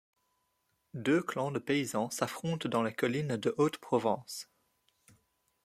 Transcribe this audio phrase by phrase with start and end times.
[0.95, 4.49] Deux clans de paysans s'affrontent dans les collines de Haute-Provence.